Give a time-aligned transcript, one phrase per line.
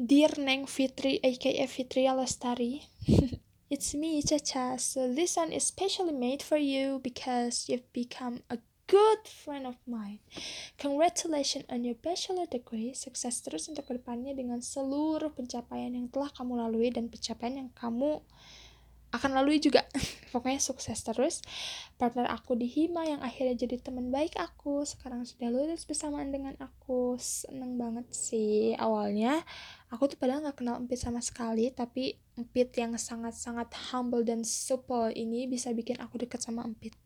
[0.00, 2.80] Dear Neng Fitri, aka Fitria Lestari,
[3.70, 4.80] it's me, Caca.
[4.80, 8.56] So this one is specially made for you because you've become a
[8.88, 10.20] good friend of mine.
[10.80, 12.96] Congratulations on your bachelor degree.
[12.96, 17.70] Sukses terus untuk ke depannya dengan seluruh pencapaian yang telah kamu lalui dan pencapaian yang
[17.76, 18.24] kamu
[19.12, 19.84] akan lalui juga.
[20.32, 21.44] Pokoknya sukses terus.
[22.00, 26.56] Partner aku di Hima yang akhirnya jadi teman baik aku sekarang sudah lulus bersamaan dengan
[26.56, 27.20] aku.
[27.20, 28.72] Seneng banget sih.
[28.80, 29.44] Awalnya
[29.92, 35.12] aku tuh padahal nggak kenal Empit sama sekali tapi Empit yang sangat-sangat humble dan supple
[35.12, 36.96] ini bisa bikin aku deket sama Empit.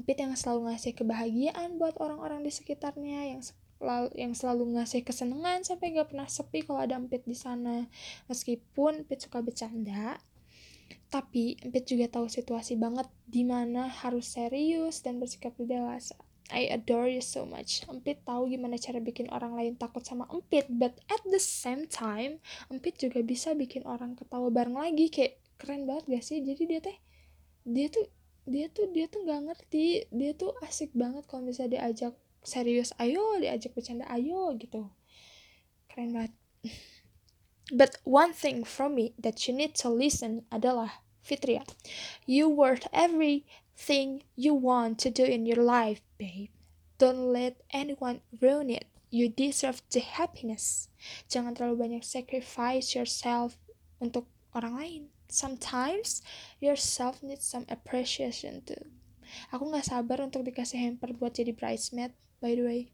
[0.00, 5.60] Empit yang selalu ngasih kebahagiaan buat orang-orang di sekitarnya yang selalu yang selalu ngasih kesenangan
[5.60, 7.84] sampai gak pernah sepi kalau ada Empit di sana.
[8.32, 10.16] Meskipun Empit suka bercanda
[11.08, 16.18] tapi Empit juga tahu situasi banget di mana harus serius dan bersikap dewasa.
[16.52, 17.86] I adore you so much.
[17.88, 22.42] Empit tahu gimana cara bikin orang lain takut sama Empit, but at the same time,
[22.68, 26.44] Empit juga bisa bikin orang ketawa bareng lagi kayak keren banget gak sih?
[26.44, 26.96] Jadi dia teh
[27.64, 28.04] dia tuh
[28.44, 32.12] dia tuh dia tuh nggak ngerti dia tuh asik banget kalau bisa diajak
[32.44, 34.84] serius ayo diajak bercanda ayo gitu
[35.88, 36.32] keren banget
[37.72, 41.64] but one thing from me that you need to listen adalah Fitria,
[42.26, 46.52] you worth everything you want to do in your life, babe.
[46.98, 48.86] Don't let anyone ruin it.
[49.10, 50.92] You deserve the happiness.
[51.30, 53.56] Jangan terlalu banyak sacrifice yourself
[53.98, 55.02] untuk orang lain.
[55.26, 56.22] Sometimes
[56.62, 58.78] yourself needs some appreciation too.
[59.50, 62.93] Aku gak sabar untuk dikasih hamper buat jadi bridesmaid, by the way.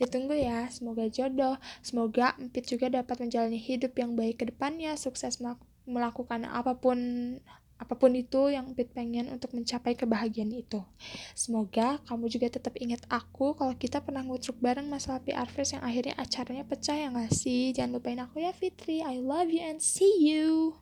[0.00, 5.38] Ditunggu ya, semoga jodoh, semoga Empit juga dapat menjalani hidup yang baik ke depannya, sukses
[5.88, 6.98] melakukan apa pun
[7.78, 10.82] apa pun itu yang Pit pengen untuk mencapai kebahagiaan itu.
[11.38, 15.86] Semoga kamu juga tetap ingat aku kalau kita pernah ngutruk bareng masalah PR Fest yang
[15.86, 17.70] akhirnya acaranya pecah ya gak sih?
[17.70, 18.98] Jangan lupain aku ya Fitri.
[19.06, 20.74] I love you and see you.